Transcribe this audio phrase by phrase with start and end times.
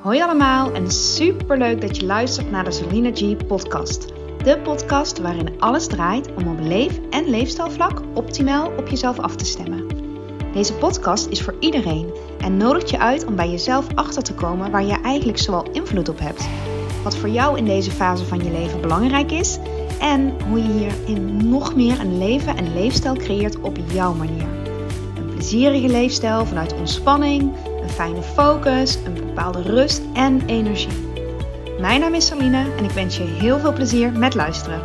[0.00, 4.06] Hoi allemaal en super leuk dat je luistert naar de Selina G podcast.
[4.44, 9.44] De podcast waarin alles draait om op leef- en leefstijlvlak optimaal op jezelf af te
[9.44, 9.86] stemmen.
[10.52, 14.70] Deze podcast is voor iedereen en nodigt je uit om bij jezelf achter te komen
[14.70, 16.48] waar je eigenlijk zoal invloed op hebt.
[17.02, 19.58] Wat voor jou in deze fase van je leven belangrijk is
[19.98, 24.46] en hoe je hierin nog meer een leven en leefstijl creëert op jouw manier.
[25.16, 27.52] Een plezierige leefstijl vanuit ontspanning,
[27.90, 31.08] fijne focus, een bepaalde rust en energie.
[31.80, 34.80] Mijn naam is Saline en ik wens je heel veel plezier met luisteren.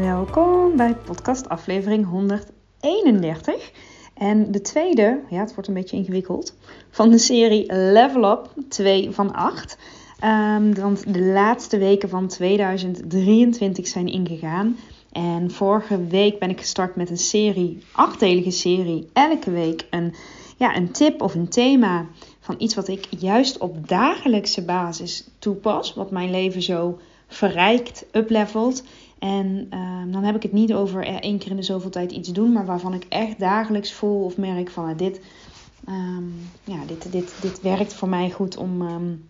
[0.00, 3.72] Welkom bij podcast aflevering 131.
[4.14, 6.56] En de tweede, ja het wordt een beetje ingewikkeld,
[6.90, 9.78] van de serie Level Up 2 van 8.
[10.24, 14.76] Um, want de laatste weken van 2023 zijn ingegaan.
[15.12, 19.08] En vorige week ben ik gestart met een serie, achtdelige serie.
[19.12, 20.14] Elke week een,
[20.58, 22.06] ja, een tip of een thema
[22.40, 25.94] van iets wat ik juist op dagelijkse basis toepas.
[25.94, 28.84] Wat mijn leven zo verrijkt, uplevelt.
[29.18, 32.32] En um, dan heb ik het niet over één keer in de zoveel tijd iets
[32.32, 32.52] doen.
[32.52, 35.20] Maar waarvan ik echt dagelijks voel of merk van dit,
[35.88, 38.82] um, ja, dit, dit, dit werkt voor mij goed om...
[38.82, 39.28] Um,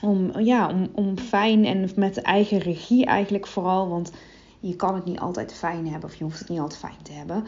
[0.00, 3.88] om, ja, om, om fijn en met eigen regie eigenlijk vooral.
[3.88, 4.12] Want
[4.60, 7.12] je kan het niet altijd fijn hebben of je hoeft het niet altijd fijn te
[7.12, 7.44] hebben.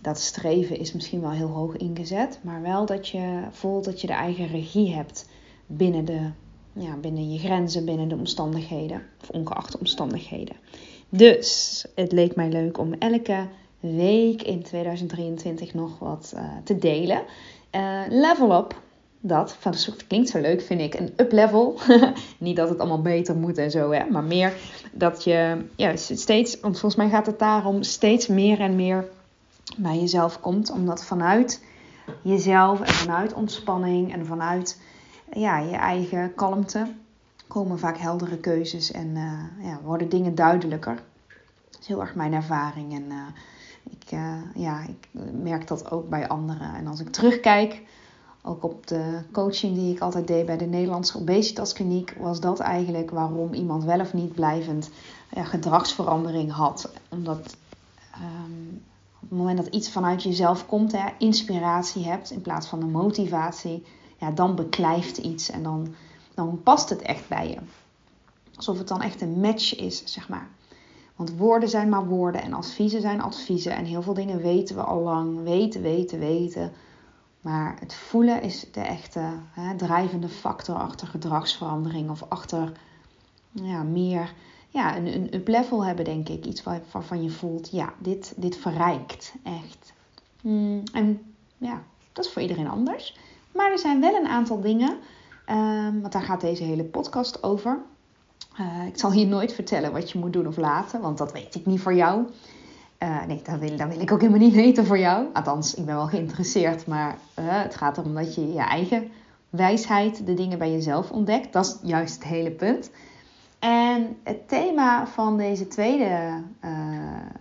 [0.00, 2.38] Dat streven is misschien wel heel hoog ingezet.
[2.42, 5.28] Maar wel dat je voelt dat je de eigen regie hebt
[5.66, 6.30] binnen, de,
[6.72, 9.02] ja, binnen je grenzen, binnen de omstandigheden.
[9.22, 10.56] Of ongeacht de omstandigheden.
[11.08, 13.46] Dus het leek mij leuk om elke
[13.80, 17.22] week in 2023 nog wat uh, te delen.
[17.72, 18.80] Uh, level up
[19.20, 21.78] dat, van het klinkt zo leuk, vind ik, een up-level.
[22.38, 24.52] Niet dat het allemaal beter moet en zo, hè, maar meer
[24.92, 29.08] dat je ja, steeds, want volgens mij gaat het daarom, steeds meer en meer
[29.76, 30.70] bij jezelf komt.
[30.70, 31.64] Omdat vanuit
[32.22, 34.80] jezelf en vanuit ontspanning en vanuit
[35.32, 36.86] ja, je eigen kalmte
[37.46, 41.02] komen vaak heldere keuzes en uh, ja, worden dingen duidelijker.
[41.70, 43.26] Dat is heel erg mijn ervaring en uh,
[43.90, 46.74] ik, uh, ja, ik merk dat ook bij anderen.
[46.74, 47.82] En als ik terugkijk
[48.42, 53.10] ook op de coaching die ik altijd deed bij de Nederlandse obesitaskliniek, was dat eigenlijk
[53.10, 54.90] waarom iemand wel of niet blijvend
[55.30, 56.92] ja, gedragsverandering had.
[57.08, 57.56] Omdat
[58.22, 58.82] um,
[59.26, 62.90] op het moment dat iets vanuit jezelf komt, hè, inspiratie hebt in plaats van een
[62.90, 63.84] motivatie,
[64.16, 65.94] ja, dan beklijft iets en dan,
[66.34, 67.58] dan past het echt bij je.
[68.56, 70.48] Alsof het dan echt een match is, zeg maar.
[71.16, 73.72] Want woorden zijn maar woorden en adviezen zijn adviezen.
[73.72, 75.42] En heel veel dingen weten we al lang.
[75.42, 76.72] Weten, weten, weten.
[77.40, 79.20] Maar het voelen is de echte
[79.50, 82.72] hè, drijvende factor achter gedragsverandering of achter
[83.50, 84.34] ja, meer
[84.76, 86.44] ja, een, een up-level hebben, denk ik.
[86.46, 89.92] Iets waarvan je voelt, ja, dit, dit verrijkt echt.
[90.42, 91.82] Mm, en ja,
[92.12, 93.18] dat is voor iedereen anders.
[93.52, 94.96] Maar er zijn wel een aantal dingen,
[95.50, 97.78] um, want daar gaat deze hele podcast over.
[98.60, 101.54] Uh, ik zal hier nooit vertellen wat je moet doen of laten, want dat weet
[101.54, 102.24] ik niet voor jou.
[102.98, 105.26] Uh, nee, dat wil, dat wil ik ook helemaal niet weten voor jou.
[105.32, 109.10] Althans, ik ben wel geïnteresseerd, maar uh, het gaat erom dat je je eigen
[109.50, 111.52] wijsheid, de dingen bij jezelf ontdekt.
[111.52, 112.90] Dat is juist het hele punt.
[113.58, 116.70] En het thema van deze tweede, uh,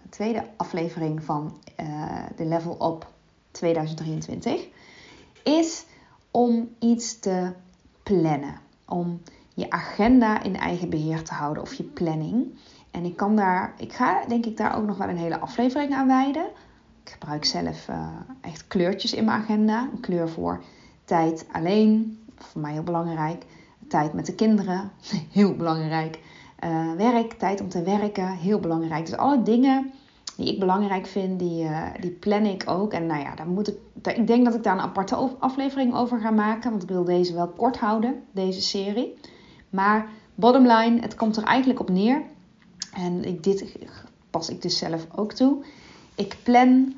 [0.10, 1.58] tweede aflevering van
[2.36, 3.08] de Level Up
[3.52, 4.68] 2023
[5.44, 5.86] is
[6.32, 7.52] om iets te
[8.04, 8.60] plannen.
[8.86, 9.22] Om
[9.54, 12.60] je agenda in eigen beheer te houden of je planning.
[12.92, 15.94] En ik kan daar, ik ga denk ik daar ook nog wel een hele aflevering
[15.94, 16.46] aan wijden.
[17.04, 18.08] Ik gebruik zelf uh,
[18.42, 19.90] echt kleurtjes in mijn agenda.
[19.92, 20.64] Een kleur voor
[21.06, 23.46] tijd alleen, voor mij heel belangrijk.
[23.88, 24.92] Tijd met de kinderen,
[25.32, 26.20] heel belangrijk.
[26.64, 29.06] Uh, werk, tijd om te werken, heel belangrijk.
[29.06, 29.92] Dus alle dingen
[30.38, 32.94] die ik belangrijk vind, die, uh, die plan ik ook.
[32.94, 33.78] En nou ja, daar moet ik,
[34.16, 36.70] ik denk dat ik daar een aparte aflevering over ga maken.
[36.70, 39.14] Want ik wil deze wel kort houden, deze serie.
[39.70, 42.22] Maar bottom line, het komt er eigenlijk op neer
[42.94, 43.76] en ik, dit
[44.30, 45.64] pas ik dus zelf ook toe.
[46.16, 46.94] Ik plan,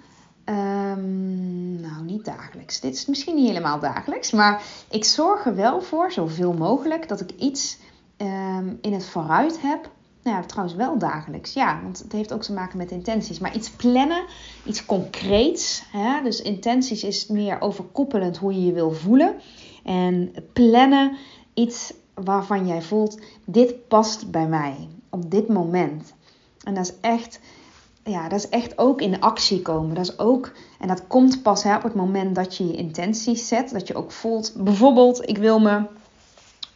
[0.50, 2.80] um, nou niet dagelijks.
[2.80, 4.32] Dit is misschien niet helemaal dagelijks.
[4.32, 7.78] Maar ik zorg er wel voor, zoveel mogelijk, dat ik iets
[8.18, 9.90] um, in het vooruit heb.
[10.24, 11.54] Nou ja, trouwens wel dagelijks.
[11.54, 13.40] Ja, want het heeft ook te maken met intenties.
[13.40, 14.24] Maar iets plannen,
[14.66, 15.84] iets concreets.
[15.92, 16.24] Hè?
[16.24, 19.36] Dus intenties is meer overkoepelend hoe je je wil voelen.
[19.84, 21.18] En plannen,
[21.54, 26.14] iets waarvan jij voelt, dit past bij mij op dit moment.
[26.64, 27.40] En dat is echt,
[28.08, 29.96] ja, dat is echt ook in actie komen.
[29.96, 33.48] Dat is ook, en dat komt pas hè, op het moment dat je je intenties
[33.48, 33.74] zet.
[33.74, 35.82] Dat je ook voelt, bijvoorbeeld, ik wil me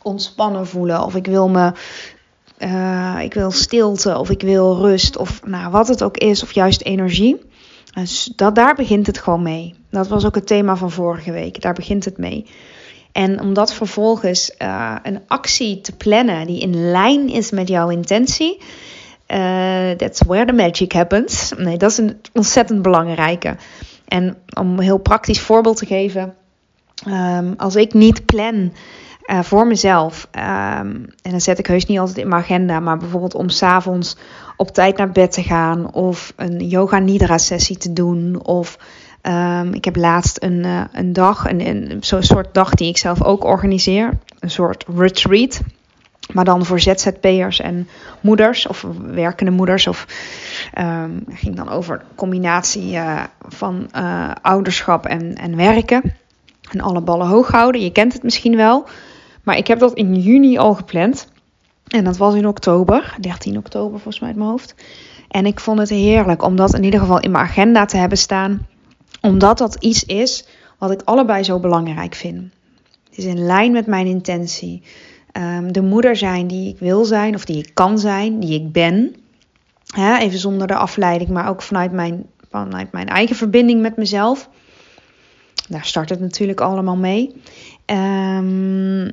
[0.02, 1.04] ontspannen voelen.
[1.04, 1.74] Of ik wil me,
[2.60, 4.18] uh, ik wil stilte.
[4.18, 5.18] Of ik wil rust.
[5.18, 6.44] Of nou, wat het ook is.
[6.44, 7.42] Of juist energie.
[8.36, 9.76] Dat, daar begint het gewoon mee.
[9.90, 11.62] Dat was ook het thema van vorige week.
[11.62, 12.46] Daar begint het mee.
[13.12, 17.90] En om dat vervolgens uh, een actie te plannen die in lijn is met jouw
[17.90, 18.62] intentie.
[19.32, 21.54] Uh, that's where the magic happens.
[21.58, 23.56] Nee, dat is een ontzettend belangrijke.
[24.08, 26.34] En om een heel praktisch voorbeeld te geven.
[27.08, 28.74] Um, als ik niet plan
[29.26, 30.28] uh, voor mezelf.
[30.36, 30.42] Um,
[31.22, 32.80] en dan zet ik heus niet altijd in mijn agenda.
[32.80, 34.18] Maar bijvoorbeeld om s'avonds
[34.58, 35.94] op tijd naar bed te gaan.
[35.94, 38.46] Of een yoga nidra sessie te doen.
[38.46, 38.78] Of
[39.22, 42.98] um, ik heb laatst een, uh, een dag, een, een, zo'n soort dag die ik
[42.98, 44.18] zelf ook organiseer.
[44.40, 45.62] Een soort retreat.
[46.34, 47.88] Maar dan voor ZZP'ers en
[48.22, 49.88] moeders of werkende moeders.
[49.88, 50.06] Of
[50.80, 56.14] um, ging dan over combinatie uh, van uh, ouderschap en, en werken.
[56.72, 57.82] En alle ballen hoog houden.
[57.82, 58.88] Je kent het misschien wel.
[59.44, 61.28] Maar ik heb dat in juni al gepland.
[61.88, 64.76] En dat was in oktober, 13 oktober volgens mij uit mijn hoofd.
[65.28, 68.18] En ik vond het heerlijk om dat in ieder geval in mijn agenda te hebben
[68.18, 68.68] staan.
[69.22, 72.54] Omdat dat iets is wat ik allebei zo belangrijk vind.
[73.10, 74.84] Het is in lijn met mijn intentie.
[75.38, 78.72] Um, de moeder zijn die ik wil zijn, of die ik kan zijn, die ik
[78.72, 79.16] ben.
[79.96, 84.50] Even zonder de afleiding, maar ook vanuit mijn, vanuit mijn eigen verbinding met mezelf.
[85.70, 87.42] Daar start het natuurlijk allemaal mee.
[87.86, 89.12] Um,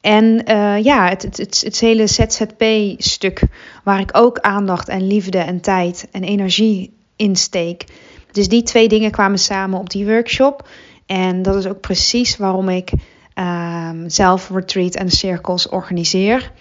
[0.00, 3.42] en uh, ja, het, het, het, het hele ZZP-stuk,
[3.84, 7.84] waar ik ook aandacht en liefde en tijd en energie in steek.
[8.32, 10.68] Dus die twee dingen kwamen samen op die workshop.
[11.06, 12.90] En dat is ook precies waarom ik
[13.38, 16.52] um, zelf retreat en cirkels organiseer.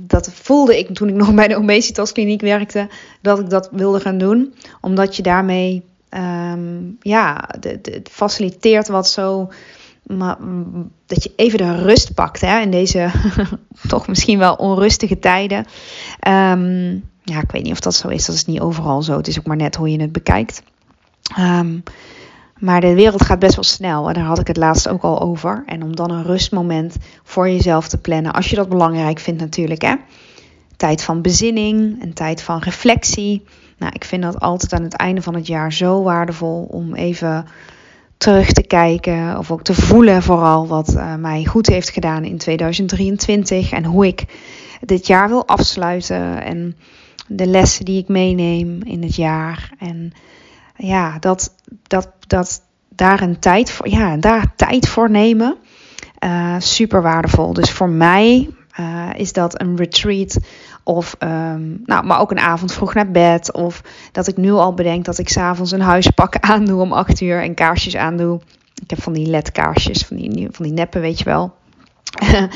[0.00, 2.88] Dat, voelde ik toen ik nog bij de obesitaskliniek werkte,
[3.20, 4.54] dat ik dat wilde gaan doen.
[4.80, 9.50] Omdat je daarmee, um, ja, het faciliteert wat zo
[10.02, 10.36] maar
[11.06, 13.10] dat je even de rust pakt hè, in deze
[13.88, 15.58] toch misschien wel onrustige tijden.
[16.28, 18.26] Um, ja, ik weet niet of dat zo is.
[18.26, 19.16] Dat is niet overal zo.
[19.16, 20.62] Het is ook maar net hoe je het bekijkt.
[22.62, 24.08] Maar de wereld gaat best wel snel.
[24.08, 25.62] En daar had ik het laatst ook al over.
[25.66, 28.32] En om dan een rustmoment voor jezelf te plannen.
[28.32, 29.82] Als je dat belangrijk vindt natuurlijk.
[29.82, 29.94] Hè?
[30.76, 32.02] Tijd van bezinning.
[32.02, 33.44] Een tijd van reflectie.
[33.78, 37.46] Nou, ik vind dat altijd aan het einde van het jaar zo waardevol om even
[38.16, 42.38] terug te kijken of ook te voelen vooral wat uh, mij goed heeft gedaan in
[42.38, 44.24] 2023 en hoe ik
[44.80, 46.76] dit jaar wil afsluiten en
[47.26, 50.12] de lessen die ik meeneem in het jaar en
[50.86, 55.56] ja dat dat dat daar een tijd voor ja daar tijd voor nemen
[56.24, 58.50] uh, super waardevol dus voor mij
[58.80, 60.38] uh, is dat een retreat
[60.84, 63.52] of, um, nou, maar ook een avond vroeg naar bed.
[63.52, 63.82] Of
[64.12, 67.54] dat ik nu al bedenk dat ik s'avonds een huispak aandoe om 8 uur en
[67.54, 68.40] kaarsjes aandoe.
[68.82, 71.54] Ik heb van die ledkaarsjes, van die, van die neppen, weet je wel.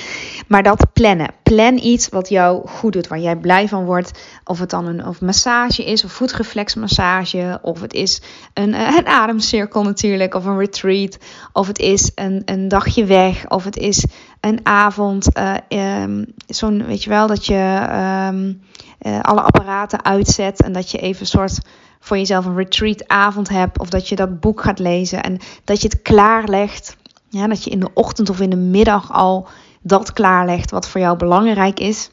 [0.48, 1.30] maar dat plannen.
[1.42, 4.10] Plan iets wat jou goed doet, waar jij blij van wordt.
[4.44, 7.58] Of het dan een of massage is, of voetreflexmassage.
[7.62, 8.22] Of het is
[8.54, 11.18] een, eh, een ademcirkel natuurlijk, of een retreat.
[11.52, 13.48] Of het is een, een dagje weg.
[13.48, 14.06] Of het is
[14.40, 15.28] een avond.
[15.38, 17.86] Uh, um, Zo'n, weet je wel, dat je
[18.30, 18.60] um,
[19.00, 20.62] uh, alle apparaten uitzet.
[20.62, 21.60] En dat je even een soort
[22.00, 23.78] voor jezelf een retreat avond hebt.
[23.78, 25.22] Of dat je dat boek gaat lezen.
[25.22, 26.96] En dat je het klaarlegt
[27.28, 29.48] ja, dat je in de ochtend of in de middag al
[29.82, 32.10] dat klaarlegt wat voor jou belangrijk is.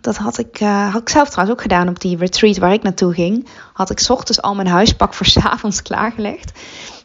[0.00, 2.82] Dat had ik, uh, had ik zelf trouwens ook gedaan op die retreat waar ik
[2.82, 3.48] naartoe ging.
[3.72, 6.52] Had ik ochtends al mijn huispak voor s avonds klaargelegd.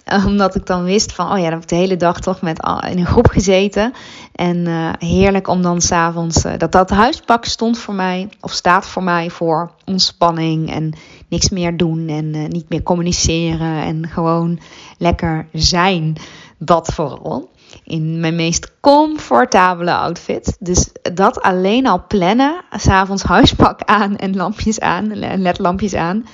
[0.03, 2.41] Eh, omdat ik dan wist van, oh ja, dan heb ik de hele dag toch
[2.41, 3.93] met, in een groep gezeten.
[4.35, 8.87] En uh, heerlijk om dan s'avonds, uh, dat dat huispak stond voor mij, of staat
[8.87, 10.93] voor mij voor ontspanning en
[11.27, 14.59] niks meer doen en niet meer communiceren en gewoon
[14.97, 16.17] lekker zijn.
[16.65, 17.51] Dat vooral.
[17.83, 20.57] In mijn meest comfortabele outfit.
[20.59, 22.63] Dus dat alleen al plannen.
[22.71, 25.17] S'avonds huispak aan en lampjes aan.
[25.41, 26.25] ledlampjes aan.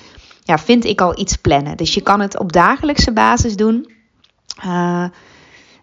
[0.44, 1.78] Ja, vind ik al iets plannen.
[1.78, 3.92] Dus je kan het op dagelijkse basis doen.
[4.66, 5.04] Uh,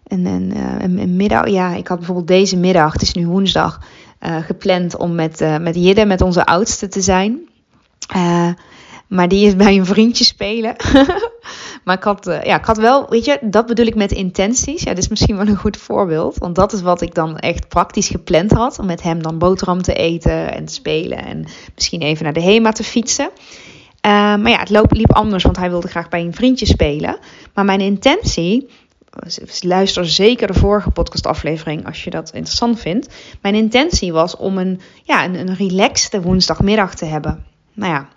[0.03, 0.51] en, en
[0.99, 3.81] een, middag, ja, ik had bijvoorbeeld deze middag, het is nu woensdag,
[4.21, 7.49] uh, gepland om met, uh, met Jidde, met onze oudste te zijn.
[9.07, 10.75] maar die is bij een vriendje spelen.
[11.87, 14.83] Maar ik had, uh, ja, ik had wel, weet je, dat bedoel ik met intenties.
[14.83, 16.37] Ja, dit is misschien wel een goed voorbeeld.
[16.37, 18.79] Want dat is wat ik dan echt praktisch gepland had.
[18.79, 21.25] Om met hem dan boterham te eten en te spelen.
[21.25, 23.29] En misschien even naar de HEMA te fietsen.
[23.35, 27.17] Uh, maar ja, het liep anders, want hij wilde graag bij een vriendje spelen.
[27.53, 28.69] Maar mijn intentie,
[29.61, 33.13] luister zeker de vorige podcastaflevering als je dat interessant vindt.
[33.41, 37.45] Mijn intentie was om een, ja, een, een relaxte woensdagmiddag te hebben.
[37.73, 38.07] Nou ja,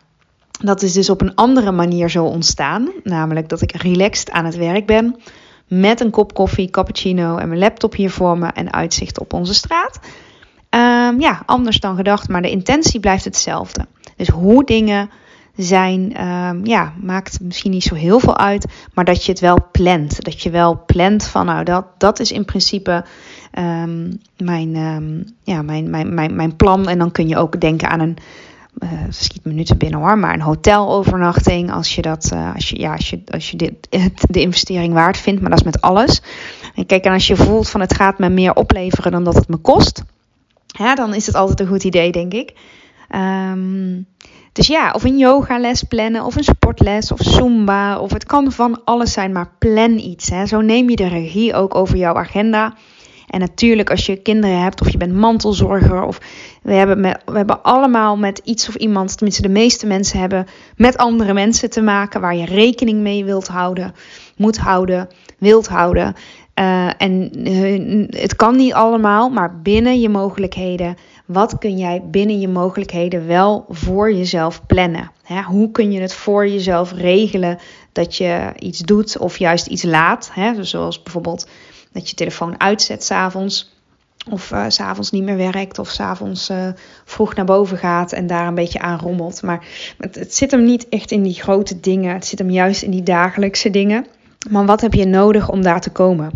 [0.61, 2.89] dat is dus op een andere manier zo ontstaan.
[3.03, 5.17] Namelijk dat ik relaxed aan het werk ben.
[5.69, 9.55] Met een kop koffie, cappuccino en mijn laptop hier voor me en uitzicht op onze
[9.55, 9.99] straat.
[10.71, 13.87] Um, ja, anders dan gedacht, maar de intentie blijft hetzelfde.
[14.17, 15.11] Dus hoe dingen
[15.57, 19.59] zijn, ehm, ja, maakt misschien niet zo heel veel uit, maar dat je het wel
[19.73, 20.25] plant.
[20.25, 23.05] Dat je wel plant van, nou, dat, dat is in principe
[23.51, 24.73] ehm, mijn,
[25.43, 26.89] ja, mijn, mijn, mijn, mijn plan.
[26.89, 28.17] En dan kun je ook denken aan een,
[28.79, 31.73] uh, schiet minuten binnen hoor, maar een hotelovernachting.
[31.73, 33.75] Als je dat, uh, als je, ja, als je, als je dit,
[34.35, 36.23] de investering waard vindt, maar dat is met alles.
[36.75, 39.49] En kijk, en als je voelt van het gaat me meer opleveren dan dat het
[39.49, 40.03] me kost,
[40.67, 42.53] ja, dan is het altijd een goed idee, denk ik.
[43.15, 44.07] Um,
[44.53, 48.85] dus ja, of een yogales plannen, of een sportles, of zumba, of het kan van
[48.85, 50.31] alles zijn, maar plan iets.
[50.31, 50.47] Hè.
[50.47, 52.75] Zo neem je de regie ook over jouw agenda.
[53.31, 56.21] En natuurlijk, als je kinderen hebt, of je bent mantelzorger, of
[56.63, 60.47] we hebben, we hebben allemaal met iets of iemand, tenminste de meeste mensen hebben
[60.77, 63.95] met andere mensen te maken, waar je rekening mee wilt houden,
[64.37, 65.09] moet houden,
[65.39, 66.15] wilt houden.
[66.55, 70.97] Uh, en uh, het kan niet allemaal, maar binnen je mogelijkheden
[71.33, 75.11] wat kun jij binnen je mogelijkheden wel voor jezelf plannen?
[75.47, 77.59] hoe kun je het voor jezelf regelen
[77.93, 80.33] dat je iets doet of juist iets laat?
[80.61, 81.49] zoals bijvoorbeeld
[81.93, 83.79] dat je telefoon uitzet s'avonds.
[84.31, 85.79] Of uh, s'avonds niet meer werkt.
[85.79, 86.69] Of s'avonds uh,
[87.05, 89.43] vroeg naar boven gaat en daar een beetje aan rommelt.
[89.43, 89.67] Maar
[89.99, 92.15] het, zit hem niet echt in die grote dingen.
[92.15, 94.07] Het zit hem juist in die dagelijkse dingen.
[94.51, 96.31] Maar wat heb je nodig om daar te komen?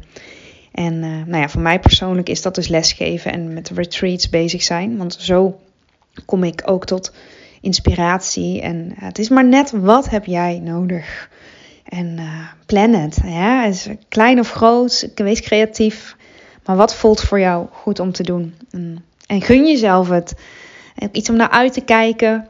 [0.73, 4.63] En uh, nou ja, voor mij persoonlijk is dat dus lesgeven en met retreats bezig
[4.63, 4.97] zijn.
[4.97, 5.61] Want zo
[6.25, 7.13] kom ik ook tot
[7.61, 8.61] inspiratie.
[8.61, 11.29] En het is maar net wat heb jij nodig.
[11.95, 13.19] En uh, plan het.
[13.25, 13.65] Ja?
[13.65, 16.17] Is klein of groot, wees creatief.
[16.65, 18.55] Maar wat voelt voor jou goed om te doen?
[18.71, 20.35] En, en gun jezelf het.
[21.13, 22.47] Iets om naar uit te kijken.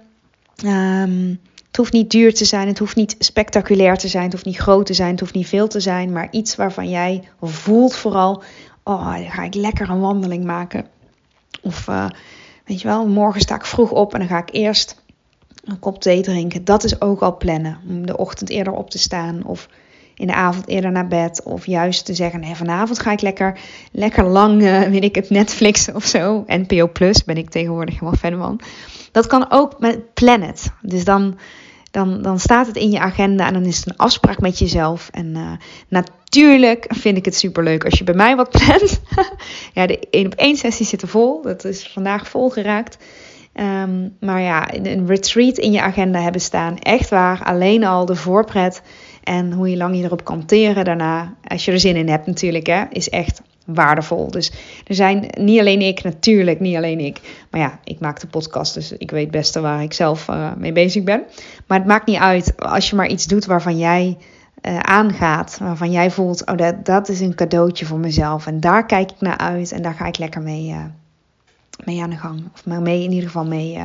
[0.65, 4.45] Um, het hoeft niet duur te zijn, het hoeft niet spectaculair te zijn, het hoeft
[4.45, 7.97] niet groot te zijn, het hoeft niet veel te zijn, maar iets waarvan jij voelt
[7.97, 8.43] vooral,
[8.83, 10.87] oh, dan ga ik lekker een wandeling maken.
[11.63, 12.07] Of uh,
[12.65, 15.03] weet je wel, morgen sta ik vroeg op en dan ga ik eerst
[15.65, 16.65] een kop thee drinken.
[16.65, 19.69] Dat is ook al plannen, om de ochtend eerder op te staan of
[20.15, 21.43] in de avond eerder naar bed.
[21.43, 23.59] Of juist te zeggen, vanavond ga ik lekker,
[23.93, 26.45] lekker lang, uh, ik het, Netflix of zo.
[26.47, 28.61] NPO Plus ben ik tegenwoordig helemaal fan van.
[29.13, 30.73] Dat kan ook met Planet.
[30.81, 31.39] Dus dan
[31.95, 35.09] dan, dan staat het in je agenda en dan is het een afspraak met jezelf.
[35.13, 35.53] En uh,
[35.89, 39.01] natuurlijk vind ik het superleuk als je bij mij wat plant.
[39.75, 41.43] ja, de 1 op 1 sessie zit er vol.
[41.43, 42.97] Dat is vandaag vol geraakt.
[43.61, 46.79] Um, maar ja, een retreat in je agenda hebben staan.
[46.79, 47.43] Echt waar.
[47.45, 48.83] Alleen al de voorpret.
[49.23, 51.35] En hoe je lang je erop kan teren daarna.
[51.45, 52.67] Als je er zin in hebt natuurlijk.
[52.67, 54.31] Hè, is echt waardevol.
[54.31, 54.53] Dus
[54.87, 57.21] er zijn niet alleen ik, natuurlijk niet alleen ik.
[57.51, 60.73] Maar ja, ik maak de podcast, dus ik weet best waar ik zelf uh, mee
[60.73, 61.23] bezig ben.
[61.67, 64.17] Maar het maakt niet uit als je maar iets doet waarvan jij
[64.63, 65.59] uh, aangaat.
[65.61, 68.47] Waarvan jij voelt, oh dat, dat is een cadeautje voor mezelf.
[68.47, 70.85] En daar kijk ik naar uit en daar ga ik lekker mee, uh,
[71.85, 72.43] mee aan de gang.
[72.53, 73.79] Of mee in ieder geval mee,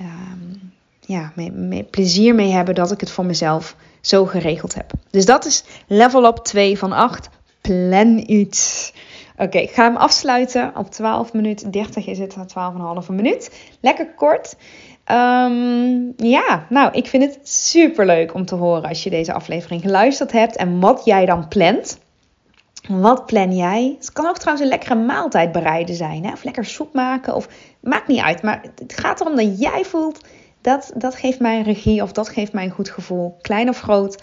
[0.00, 4.92] um, ja, mee, plezier mee hebben dat ik het voor mezelf zo geregeld heb.
[5.10, 7.28] Dus dat is level up 2 van 8
[7.60, 8.92] plan iets.
[9.36, 10.72] Oké, ik ga hem afsluiten.
[10.76, 13.50] Op 12 minuten 30 is het 12,5 minuut.
[13.80, 14.56] Lekker kort.
[15.10, 19.82] Um, ja, nou, ik vind het super leuk om te horen als je deze aflevering
[19.82, 21.98] geluisterd hebt en wat jij dan plant.
[22.90, 23.96] Wat plan jij?
[23.98, 26.24] Het kan ook trouwens een lekkere maaltijd bereiden zijn.
[26.24, 26.32] Hè?
[26.32, 27.34] Of lekker soep maken.
[27.34, 27.48] Of
[27.80, 28.42] maakt niet uit.
[28.42, 30.20] Maar het gaat erom dat jij voelt.
[30.60, 32.02] Dat, dat geeft mij een regie.
[32.02, 33.36] Of dat geeft mij een goed gevoel.
[33.40, 34.22] Klein of groot.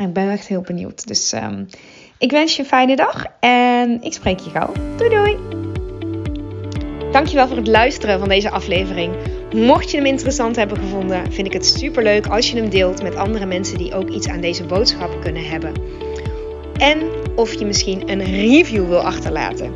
[0.00, 1.06] Ik ben echt heel benieuwd.
[1.06, 1.66] Dus um,
[2.18, 4.72] ik wens je een fijne dag en ik spreek je gauw.
[4.96, 5.36] Doei doei!
[7.12, 9.14] Dankjewel voor het luisteren van deze aflevering.
[9.54, 13.02] Mocht je hem interessant hebben gevonden, vind ik het super leuk als je hem deelt
[13.02, 15.72] met andere mensen die ook iets aan deze boodschap kunnen hebben.
[16.80, 16.98] En
[17.36, 19.72] of je misschien een review wil achterlaten.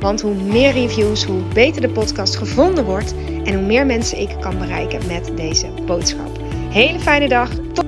[0.00, 4.36] Want hoe meer reviews, hoe beter de podcast gevonden wordt en hoe meer mensen ik
[4.40, 6.38] kan bereiken met deze boodschap.
[6.70, 7.50] Hele fijne dag.
[7.72, 7.85] Tot